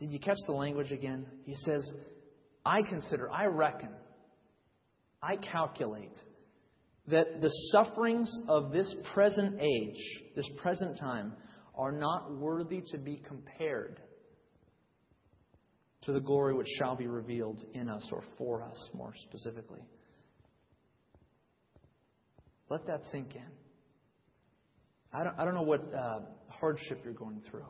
[0.00, 1.24] Did you catch the language again?
[1.44, 1.88] He says,
[2.66, 3.90] I consider, I reckon,
[5.22, 6.16] I calculate
[7.06, 10.00] that the sufferings of this present age,
[10.34, 11.34] this present time,
[11.76, 14.00] are not worthy to be compared
[16.02, 19.80] to the glory which shall be revealed in us or for us, more specifically.
[22.68, 23.42] Let that sink in.
[25.12, 27.66] I don't, I don't know what uh, hardship you're going through.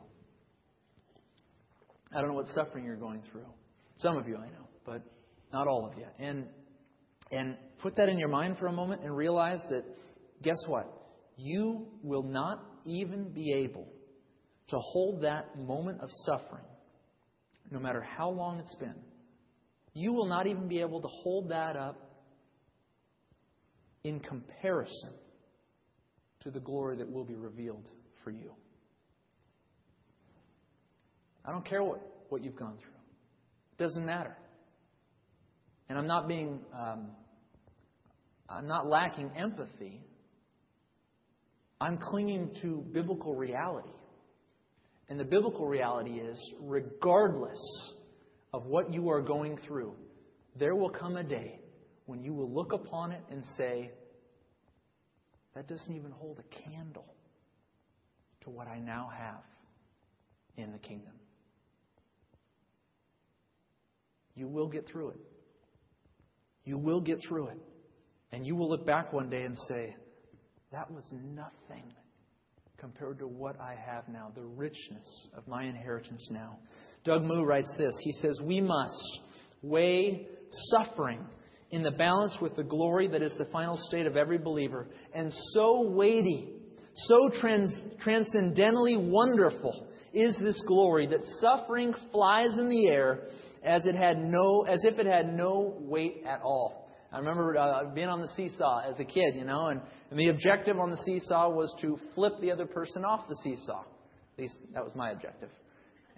[2.13, 3.45] I don't know what suffering you're going through.
[3.97, 5.01] Some of you I know, but
[5.51, 6.05] not all of you.
[6.19, 6.45] And
[7.31, 9.83] and put that in your mind for a moment and realize that
[10.43, 10.85] guess what?
[11.37, 13.87] You will not even be able
[14.69, 16.65] to hold that moment of suffering,
[17.71, 18.95] no matter how long it's been.
[19.93, 22.05] You will not even be able to hold that up
[24.03, 25.11] in comparison
[26.41, 27.89] to the glory that will be revealed
[28.23, 28.51] for you.
[31.45, 32.91] I don't care what, what you've gone through.
[33.77, 34.35] It doesn't matter.
[35.89, 37.11] And I'm not being, um,
[38.49, 40.01] I'm not lacking empathy.
[41.79, 43.89] I'm clinging to biblical reality.
[45.07, 47.59] And the biblical reality is, regardless
[48.53, 49.93] of what you are going through,
[50.57, 51.59] there will come a day
[52.05, 53.91] when you will look upon it and say,
[55.53, 57.05] that doesn't even hold a candle
[58.41, 59.43] to what I now have
[60.57, 61.13] in the kingdom.
[64.35, 65.19] You will get through it.
[66.65, 67.57] You will get through it.
[68.31, 69.95] And you will look back one day and say,
[70.71, 71.93] that was nothing
[72.77, 76.59] compared to what I have now, the richness of my inheritance now.
[77.03, 77.93] Doug Moo writes this.
[78.01, 79.19] He says, We must
[79.61, 80.27] weigh
[80.71, 81.25] suffering
[81.71, 84.87] in the balance with the glory that is the final state of every believer.
[85.13, 86.53] And so weighty,
[86.95, 93.23] so trans- transcendently wonderful is this glory that suffering flies in the air
[93.63, 96.84] as, it had no, as if it had no weight at all.
[97.15, 99.79] I remember uh, being on the seesaw as a kid, you know, and,
[100.11, 103.79] and the objective on the seesaw was to flip the other person off the seesaw.
[103.79, 105.47] At least that was my objective.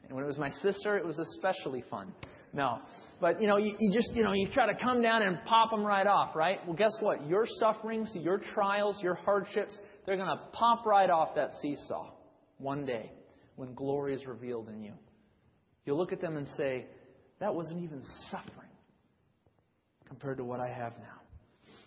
[0.07, 2.11] And when it was my sister, it was especially fun.
[2.51, 2.79] No.
[3.21, 5.69] But, you know, you, you just, you know, you try to come down and pop
[5.69, 6.65] them right off, right?
[6.65, 7.27] Well, guess what?
[7.27, 12.09] Your sufferings, your trials, your hardships, they're going to pop right off that seesaw
[12.57, 13.11] one day
[13.55, 14.93] when glory is revealed in you.
[15.85, 16.87] You'll look at them and say,
[17.39, 18.66] that wasn't even suffering
[20.07, 21.21] compared to what I have now.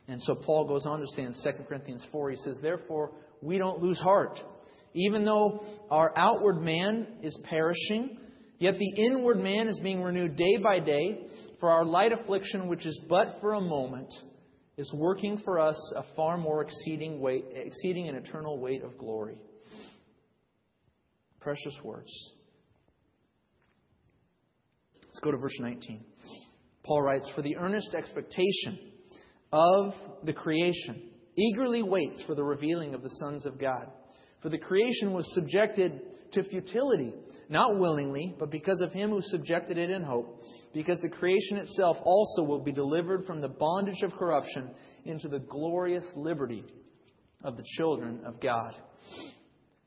[0.09, 3.59] And so Paul goes on to say in 2 Corinthians 4, he says, Therefore, we
[3.59, 4.41] don't lose heart.
[4.95, 8.19] Even though our outward man is perishing,
[8.59, 11.27] yet the inward man is being renewed day by day,
[11.61, 14.13] for our light affliction, which is but for a moment,
[14.77, 19.39] is working for us a far more exceeding weight, exceeding an eternal weight of glory.
[21.41, 22.11] Precious words.
[25.07, 26.05] Let's go to verse 19.
[26.85, 28.79] Paul writes, For the earnest expectation
[29.53, 33.89] of the creation eagerly waits for the revealing of the sons of God.
[34.43, 36.01] For the creation was subjected
[36.33, 37.13] to futility,
[37.49, 41.97] not willingly, but because of him who subjected it in hope, because the creation itself
[42.03, 44.71] also will be delivered from the bondage of corruption
[45.05, 46.65] into the glorious liberty
[47.43, 48.75] of the children of God.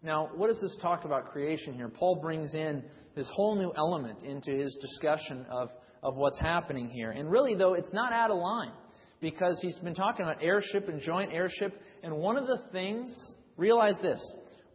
[0.01, 1.87] Now, what does this talk about creation here?
[1.87, 2.83] Paul brings in
[3.15, 5.69] this whole new element into his discussion of
[6.03, 7.11] of what's happening here.
[7.11, 8.73] And really, though, it's not out of line
[9.21, 11.73] because he's been talking about heirship and joint heirship.
[12.03, 13.15] And one of the things,
[13.57, 14.21] realize this,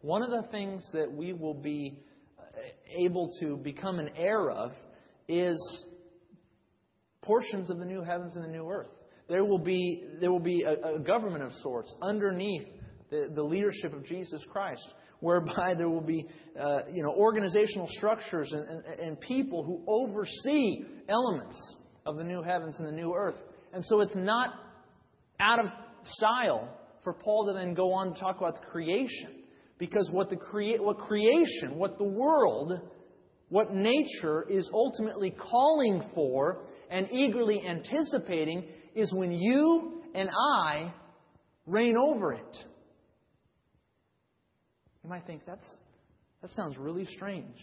[0.01, 1.99] one of the things that we will be
[2.39, 2.43] uh,
[3.05, 4.71] able to become an heir of
[5.27, 5.85] is
[7.21, 8.89] portions of the new heavens and the new earth.
[9.29, 12.65] There will be, there will be a, a government of sorts underneath
[13.09, 14.87] the, the leadership of Jesus Christ,
[15.19, 16.25] whereby there will be
[16.59, 22.41] uh, you know, organizational structures and, and, and people who oversee elements of the new
[22.41, 23.35] heavens and the new earth.
[23.73, 24.53] And so it's not
[25.39, 25.65] out of
[26.03, 26.69] style
[27.03, 29.35] for Paul to then go on to talk about creation.
[29.77, 32.73] Because what, the crea- what creation, what the world,
[33.47, 40.93] what nature is ultimately calling for and eagerly anticipating is when you and I
[41.65, 42.57] reign over it.
[45.09, 45.65] You might think that's,
[46.43, 47.57] that sounds really strange.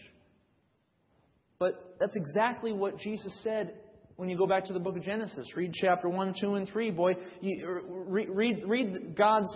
[1.59, 3.75] But that's exactly what Jesus said
[4.17, 5.47] when you go back to the book of Genesis.
[5.55, 7.13] Read chapter 1, 2, and 3, boy.
[7.39, 9.47] You, read, read, read God's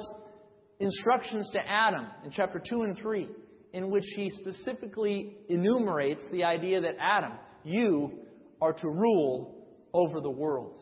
[0.80, 3.28] instructions to Adam in chapter 2 and 3,
[3.74, 7.34] in which he specifically enumerates the idea that Adam,
[7.66, 8.20] you
[8.62, 10.80] are to rule over the world.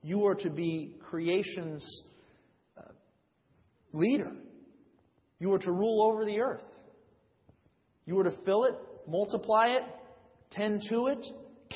[0.00, 1.84] You are to be creation's
[2.78, 2.82] uh,
[3.92, 4.30] leader.
[5.42, 6.62] You were to rule over the earth.
[8.06, 8.74] You were to fill it,
[9.08, 9.82] multiply it,
[10.52, 11.26] tend to it,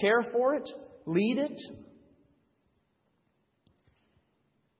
[0.00, 0.68] care for it,
[1.04, 1.60] lead it.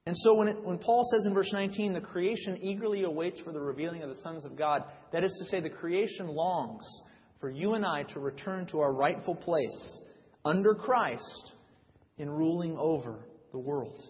[0.07, 3.53] And so when, it, when Paul says in verse 19, the creation eagerly awaits for
[3.53, 6.85] the revealing of the sons of God, that is to say, the creation longs
[7.41, 10.01] for you and I to return to our rightful place
[10.45, 11.55] under Christ
[12.19, 14.01] in ruling over the world.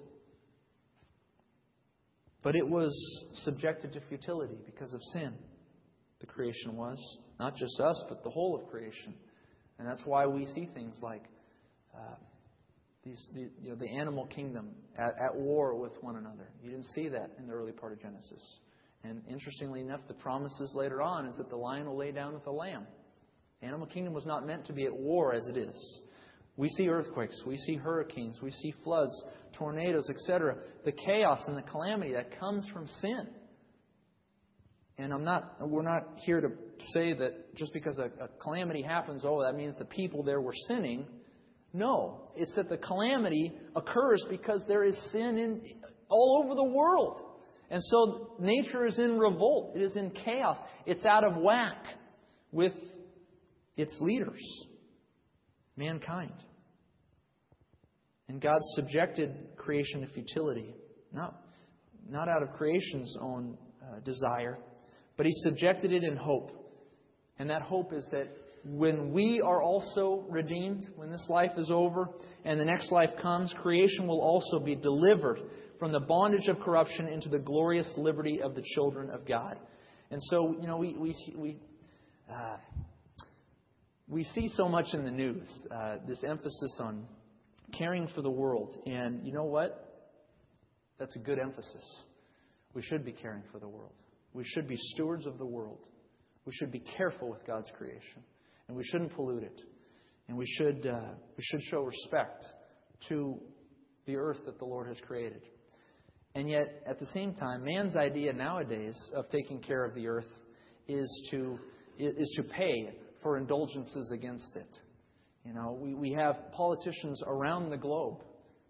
[2.47, 2.95] But it was
[3.33, 5.33] subjected to futility because of sin.
[6.21, 6.97] The creation was.
[7.41, 9.15] Not just us, but the whole of creation.
[9.81, 11.25] And that's why we see things like
[11.93, 12.15] uh,
[13.05, 16.49] these, the, you know, the animal kingdom at, at war with one another.
[16.63, 18.61] You didn't see that in the early part of Genesis.
[19.03, 22.45] And interestingly enough, the promises later on is that the lion will lay down with
[22.45, 22.87] the lamb.
[23.61, 26.01] The animal kingdom was not meant to be at war as it is.
[26.57, 29.13] We see earthquakes, we see hurricanes, we see floods,
[29.59, 30.57] tornadoes, etc.
[30.85, 33.29] The chaos and the calamity that comes from sin.
[34.99, 36.49] And I'm not, we're not here to
[36.95, 40.55] say that just because a, a calamity happens, oh, that means the people there were
[40.69, 41.07] sinning.
[41.75, 45.61] No, it's that the calamity occurs because there is sin in,
[46.09, 47.21] all over the world.
[47.69, 51.85] And so nature is in revolt, it is in chaos, it's out of whack
[52.51, 52.73] with
[53.77, 54.41] its leaders
[55.77, 56.35] mankind.
[58.29, 60.75] And God subjected creation to futility,
[61.13, 61.43] not,
[62.09, 64.59] not out of creation's own uh, desire,
[65.17, 66.51] but He subjected it in hope.
[67.39, 68.29] And that hope is that
[68.65, 72.09] when we are also redeemed, when this life is over
[72.45, 75.41] and the next life comes, creation will also be delivered
[75.79, 79.59] from the bondage of corruption into the glorious liberty of the children of God.
[80.11, 81.61] And so, you know, we, we, we
[82.33, 82.57] uh,
[84.09, 87.07] we see so much in the news uh, this emphasis on
[87.77, 88.77] caring for the world.
[88.87, 90.05] And you know what?
[90.99, 92.05] That's a good emphasis.
[92.75, 93.95] We should be caring for the world.
[94.33, 95.81] We should be stewards of the world.
[96.45, 98.23] We should be careful with God's creation.
[98.69, 99.61] And we shouldn't pollute it.
[100.29, 102.45] And we should, uh, we should show respect
[103.09, 103.41] to
[104.07, 105.43] the earth that the Lord has created.
[106.35, 110.29] And yet, at the same time, man's idea nowadays of taking care of the earth
[110.87, 111.59] is to,
[111.99, 112.91] is to pay
[113.27, 114.79] for indulgences against it.
[115.45, 118.23] You know, we, we have politicians around the globe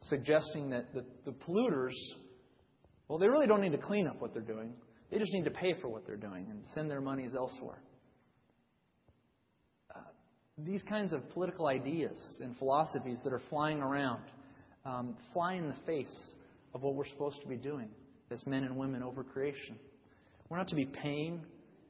[0.05, 1.93] suggesting that the, the polluters,
[3.07, 4.73] well, they really don't need to clean up what they're doing.
[5.11, 7.83] They just need to pay for what they're doing and send their monies elsewhere.
[9.95, 9.99] Uh,
[10.65, 14.23] these kinds of political ideas and philosophies that are flying around
[14.87, 16.31] um, fly in the face
[16.75, 17.91] of what we're supposed to be doing
[18.31, 19.77] as men and women over creation.
[20.49, 21.43] We're not to be paying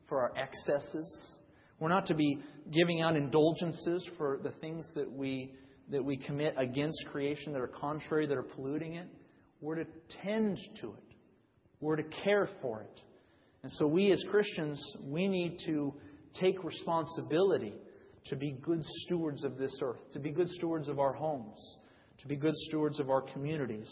[0.09, 1.37] for our excesses
[1.79, 2.39] we're not to be
[2.73, 5.53] giving out indulgences for the things that we,
[5.91, 9.07] that we commit against creation that are contrary, that are polluting it.
[9.61, 9.87] We're to
[10.23, 11.15] tend to it.
[11.81, 13.01] We're to care for it.
[13.63, 15.93] And so, we as Christians, we need to
[16.41, 17.75] take responsibility
[18.27, 21.59] to be good stewards of this earth, to be good stewards of our homes,
[22.19, 23.89] to be good stewards of our communities,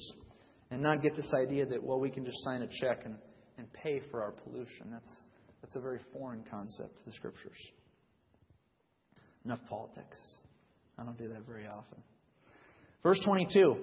[0.70, 3.16] and not get this idea that, well, we can just sign a check and,
[3.58, 4.90] and pay for our pollution.
[4.90, 5.24] That's,
[5.64, 7.56] that's a very foreign concept to the Scriptures.
[9.46, 10.18] Enough politics.
[10.98, 12.02] I don't do that very often.
[13.02, 13.76] Verse 22,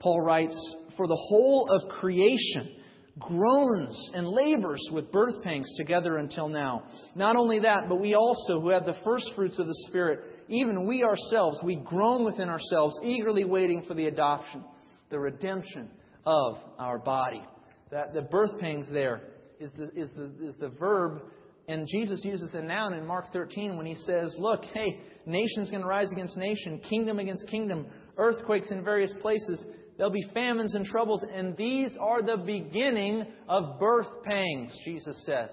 [0.00, 2.76] Paul writes, For the whole of creation
[3.18, 6.84] groans and labors with birth pangs together until now.
[7.14, 10.86] Not only that, but we also, who have the first fruits of the Spirit, even
[10.86, 14.62] we ourselves, we groan within ourselves, eagerly waiting for the adoption,
[15.08, 15.88] the redemption
[16.26, 17.42] of our body.
[17.90, 19.22] That the birth pangs there
[19.60, 21.22] is the, is the, is the verb,
[21.68, 25.82] and Jesus uses the noun in Mark 13 when he says, Look, hey, nation's going
[25.82, 27.86] to rise against nation, kingdom against kingdom,
[28.18, 29.66] earthquakes in various places.
[29.96, 35.50] There'll be famines and troubles, and these are the beginning of birth pangs, Jesus says.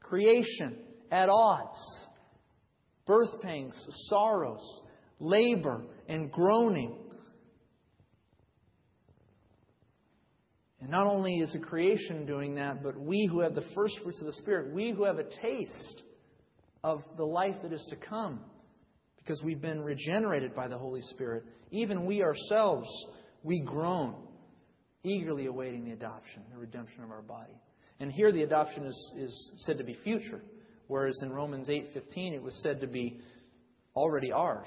[0.00, 0.76] Creation
[1.10, 2.06] at odds.
[3.04, 3.74] Birth pangs,
[4.08, 4.82] sorrows,
[5.18, 7.01] labor, and groaning.
[10.82, 14.18] And not only is the creation doing that, but we who have the first fruits
[14.18, 16.02] of the Spirit, we who have a taste
[16.82, 18.40] of the life that is to come,
[19.16, 22.88] because we've been regenerated by the Holy Spirit, even we ourselves,
[23.44, 24.16] we groan,
[25.04, 27.54] eagerly awaiting the adoption, the redemption of our body.
[28.00, 30.42] And here the adoption is, is said to be future,
[30.88, 33.20] whereas in Romans 8:15 it was said to be
[33.94, 34.66] already ours.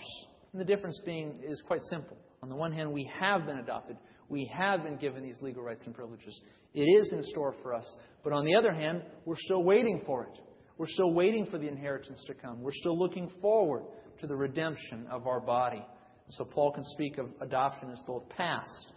[0.54, 2.16] And the difference being is quite simple.
[2.42, 3.98] On the one hand, we have been adopted.
[4.30, 6.40] We have been given these legal rights and privileges.
[6.74, 7.96] It is in store for us.
[8.24, 10.40] But on the other hand, we're still waiting for it.
[10.78, 12.62] We're still waiting for the inheritance to come.
[12.62, 13.84] We're still looking forward
[14.20, 15.86] to the redemption of our body.
[16.30, 18.92] So Paul can speak of adoption as both past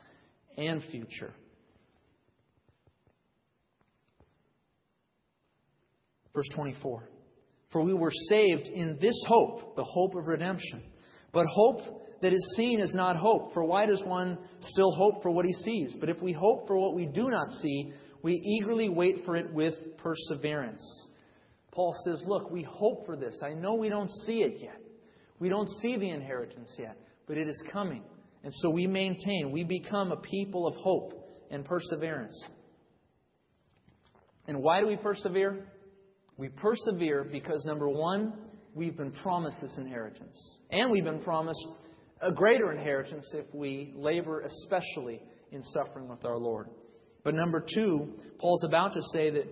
[0.57, 1.33] and future.
[6.35, 7.09] Verse 24.
[7.71, 10.83] For we were saved in this hope, the hope of redemption.
[11.33, 13.53] But hope that is seen is not hope.
[13.55, 15.97] For why does one still hope for what he sees?
[16.01, 17.93] But if we hope for what we do not see,
[18.23, 20.83] we eagerly wait for it with perseverance.
[21.73, 23.41] Paul says, Look, we hope for this.
[23.45, 24.81] I know we don't see it yet.
[25.39, 26.97] We don't see the inheritance yet,
[27.27, 28.03] but it is coming.
[28.43, 31.13] And so we maintain, we become a people of hope
[31.51, 32.37] and perseverance.
[34.47, 35.67] And why do we persevere?
[36.37, 38.33] We persevere because, number one,
[38.75, 40.39] we've been promised this inheritance.
[40.71, 41.65] And we've been promised
[42.21, 46.69] a greater inheritance if we labor especially in suffering with our Lord.
[47.25, 49.47] But number two, Paul's about to say that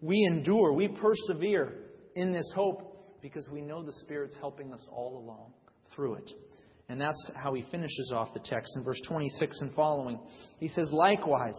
[0.00, 1.74] we endure, we persevere
[2.14, 5.52] in this hope because we know the Spirit's helping us all along
[5.94, 6.30] through it.
[6.88, 10.18] And that's how he finishes off the text in verse 26 and following.
[10.58, 11.54] He says, Likewise,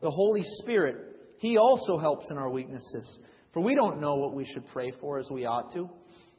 [0.00, 0.96] the Holy Spirit,
[1.38, 3.18] He also helps in our weaknesses.
[3.52, 5.88] For we don't know what we should pray for as we ought to,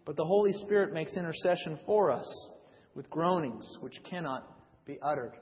[0.05, 2.47] but the Holy Spirit makes intercession for us
[2.97, 4.43] with groanings which cannot
[4.85, 5.33] be uttered.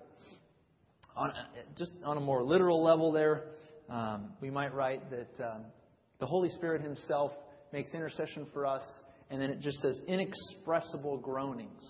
[1.16, 1.32] On,
[1.78, 3.46] just on a more literal level, there,
[3.90, 5.62] um, we might write that um,
[6.20, 7.32] the Holy Spirit Himself
[7.72, 8.84] makes intercession for us,
[9.30, 11.82] and then it just says inexpressible groanings.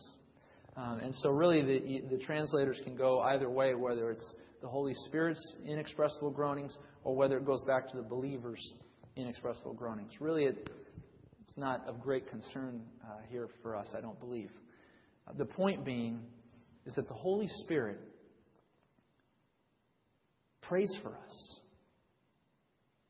[0.77, 4.93] Um, and so, really, the, the translators can go either way, whether it's the Holy
[5.07, 8.73] Spirit's inexpressible groanings or whether it goes back to the believer's
[9.15, 10.11] inexpressible groanings.
[10.19, 10.69] Really, it,
[11.47, 14.51] it's not of great concern uh, here for us, I don't believe.
[15.33, 16.21] The point being
[16.85, 17.99] is that the Holy Spirit
[20.61, 21.59] prays for us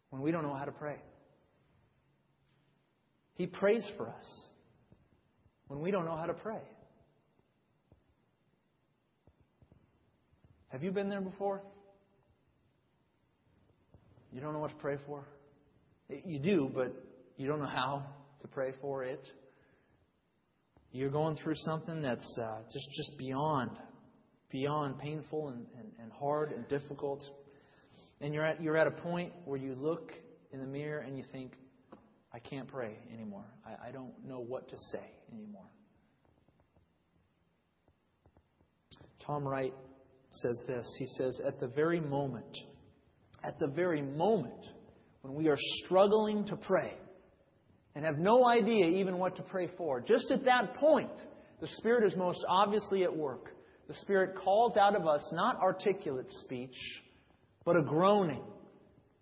[0.09, 0.97] when we don't know how to pray.
[3.35, 4.47] He prays for us
[5.67, 6.61] when we don't know how to pray.
[10.69, 11.61] Have you been there before?
[14.31, 15.25] You don't know what to pray for?
[16.09, 16.93] You do, but
[17.37, 18.03] you don't know how
[18.41, 19.25] to pray for it
[20.95, 23.71] you're going through something that's uh, just just beyond
[24.49, 27.21] beyond painful and, and, and hard and difficult,
[28.21, 30.13] and you're at you're at a point where you look
[30.53, 31.51] in the mirror and you think,
[32.33, 33.43] I can't pray anymore.
[33.65, 35.67] I, I don't know what to say anymore.
[39.25, 39.73] Tom Wright
[40.31, 40.95] says this.
[40.97, 42.57] He says, At the very moment,
[43.43, 44.65] at the very moment
[45.23, 46.93] when we are struggling to pray,
[47.95, 50.01] and have no idea even what to pray for.
[50.01, 51.11] Just at that point,
[51.61, 53.55] the Spirit is most obviously at work.
[53.87, 56.75] The Spirit calls out of us not articulate speech,
[57.63, 58.43] but a groaning,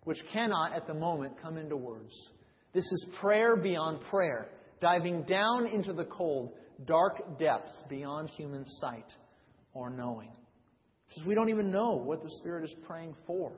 [0.02, 2.12] which cannot at the moment come into words.
[2.72, 4.50] This is prayer beyond prayer,
[4.80, 6.54] diving down into the cold,
[6.86, 9.12] dark depths beyond human sight
[9.72, 10.32] or knowing.
[11.08, 13.52] Says we don't even know what the Spirit is praying for,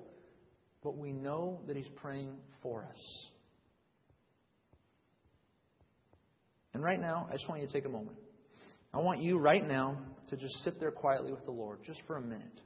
[0.82, 3.30] but we know that He's praying for us.
[6.76, 8.18] And right now, I just want you to take a moment.
[8.92, 9.98] I want you right now
[10.28, 12.60] to just sit there quietly with the Lord, just for a minute.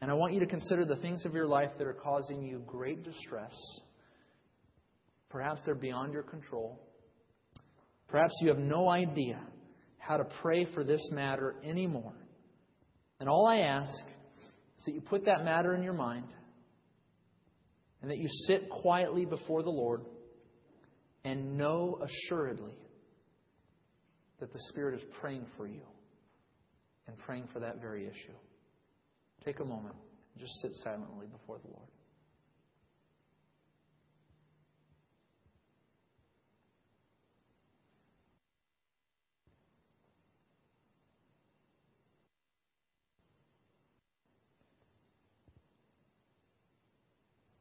[0.00, 2.64] And I want you to consider the things of your life that are causing you
[2.66, 3.54] great distress.
[5.30, 6.80] Perhaps they're beyond your control.
[8.08, 9.38] Perhaps you have no idea
[9.98, 12.16] how to pray for this matter anymore.
[13.20, 14.04] And all I ask
[14.78, 16.34] is that you put that matter in your mind
[18.02, 20.00] and that you sit quietly before the Lord
[21.26, 22.78] and know assuredly
[24.38, 25.80] that the Spirit is praying for you
[27.08, 28.32] and praying for that very issue.
[29.44, 29.96] Take a moment.
[30.38, 31.88] Just sit silently before the Lord.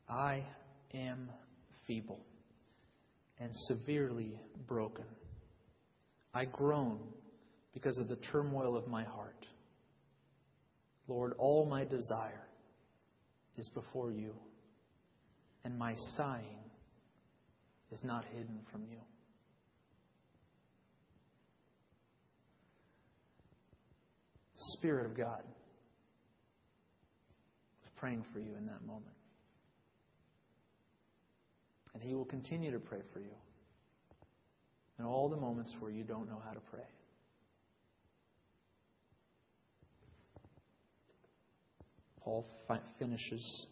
[0.07, 0.43] I
[0.93, 1.31] am
[1.87, 2.19] feeble
[3.39, 5.05] and severely broken.
[6.33, 6.99] I groan
[7.73, 9.45] because of the turmoil of my heart.
[11.07, 12.47] Lord, all my desire
[13.57, 14.33] is before you,
[15.63, 16.63] and my sighing
[17.91, 18.97] is not hidden from you.
[24.73, 25.43] Spirit of God
[27.81, 29.05] was praying for you in that moment.
[31.95, 33.33] And He will continue to pray for you
[34.99, 36.83] in all the moments where you don't know how to pray.
[42.21, 43.67] Paul fi- finishes.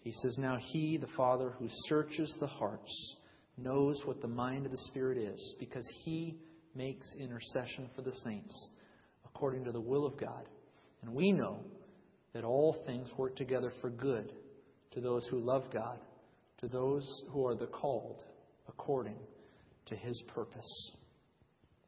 [0.00, 3.16] He says, Now he, the Father, who searches the hearts,
[3.56, 6.36] knows what the mind of the Spirit is, because he
[6.74, 8.70] makes intercession for the saints
[9.26, 10.44] according to the will of God.
[11.02, 11.60] And we know
[12.32, 14.32] that all things work together for good
[14.92, 15.98] to those who love God,
[16.60, 18.24] to those who are the called
[18.68, 19.16] according
[19.86, 20.92] to his purpose.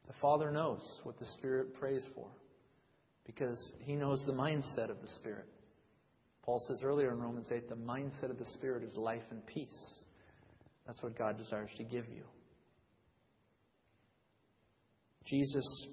[0.07, 2.27] The Father knows what the Spirit prays for
[3.25, 5.45] because he knows the mindset of the Spirit.
[6.43, 10.03] Paul says earlier in Romans 8 the mindset of the Spirit is life and peace.
[10.87, 12.23] That's what God desires to give you.
[15.25, 15.85] Jesus,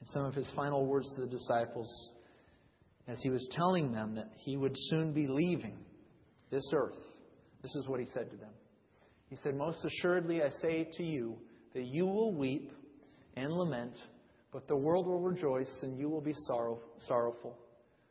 [0.00, 2.10] in some of his final words to the disciples,
[3.06, 5.78] as he was telling them that he would soon be leaving
[6.50, 6.98] this earth,
[7.64, 8.52] this is what he said to them.
[9.30, 11.36] He said, Most assuredly I say to you
[11.72, 12.70] that you will weep
[13.36, 13.94] and lament,
[14.52, 17.56] but the world will rejoice and you will be sorrow, sorrowful.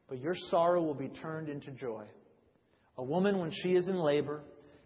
[0.10, 2.04] But your sorrow will be turned into joy.
[2.98, 4.42] A woman, when she is in labor,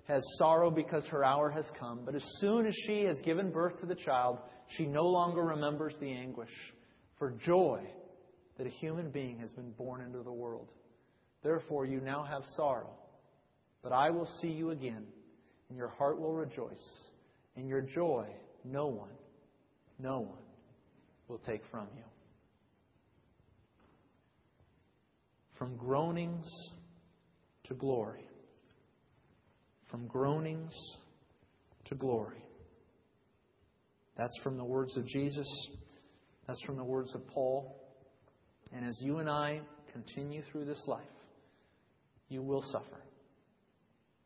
[0.10, 3.80] has sorrow because her hour has come, but as soon as she has given birth
[3.80, 4.38] to the child,
[4.76, 6.52] she no longer remembers the anguish
[7.18, 7.82] for joy
[8.58, 10.74] that a human being has been born into the world.
[11.42, 12.92] Therefore, you now have sorrow,
[13.84, 15.06] but I will see you again,
[15.70, 17.08] and your heart will rejoice,
[17.56, 18.28] and your joy
[18.64, 19.10] no one,
[20.00, 20.44] no one
[21.28, 22.04] will take from you.
[25.58, 26.48] From groanings
[27.66, 28.28] to glory.
[29.90, 30.74] From groanings
[31.86, 32.44] to glory.
[34.18, 35.48] That's from the words of Jesus.
[36.48, 37.76] That's from the words of Paul.
[38.74, 39.62] And as you and I
[39.92, 41.04] continue through this life,
[42.30, 43.02] you will suffer.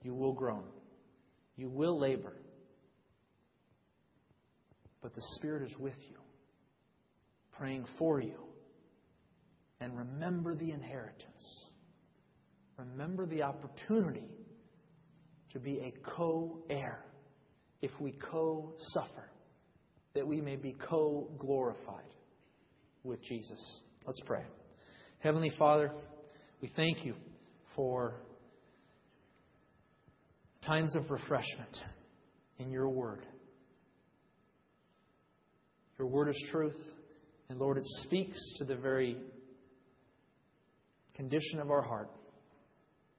[0.02, 0.64] You will groan.
[1.56, 2.34] You will labor.
[5.02, 6.18] But the Spirit is with you,
[7.52, 8.38] praying for you.
[9.80, 11.70] And remember the inheritance.
[12.78, 14.30] Remember the opportunity
[15.54, 17.04] to be a co heir
[17.82, 19.30] if we co suffer,
[20.14, 22.14] that we may be co glorified
[23.04, 23.82] with Jesus.
[24.06, 24.44] Let's pray.
[25.20, 25.92] Heavenly Father,
[26.62, 27.16] we thank you
[27.76, 28.22] for
[30.66, 31.78] times of refreshment
[32.60, 33.26] in your word.
[35.98, 36.78] Your word is truth,
[37.50, 39.18] and Lord, it speaks to the very
[41.16, 42.10] condition of our heart.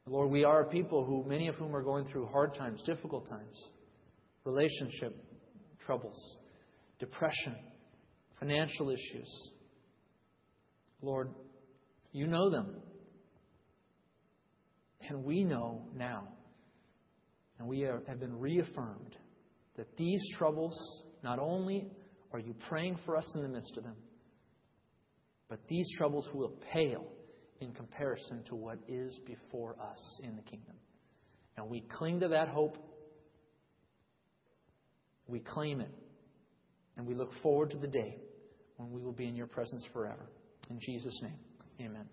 [0.07, 3.29] Lord, we are a people who, many of whom are going through hard times, difficult
[3.29, 3.71] times,
[4.45, 5.17] relationship
[5.87, 6.37] troubles,
[6.99, 7.57] depression,
[8.39, 9.51] financial issues.
[11.01, 11.31] Lord,
[12.13, 12.77] you know them.
[15.09, 16.29] And we know now,
[17.63, 19.17] and we have been reaffirmed,
[19.77, 20.77] that these troubles,
[21.23, 21.87] not only
[22.33, 23.95] are you praying for us in the midst of them,
[25.49, 27.07] but these troubles will pale
[27.61, 30.75] in comparison to what is before us in the kingdom.
[31.57, 32.77] And we cling to that hope.
[35.29, 35.95] We claim it.
[36.97, 38.17] And we look forward to the day
[38.77, 40.29] when we will be in your presence forever.
[40.69, 41.39] In Jesus' name,
[41.81, 42.09] amen.